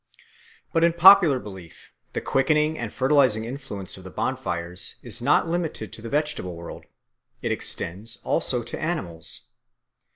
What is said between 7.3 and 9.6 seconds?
it extends also to animals.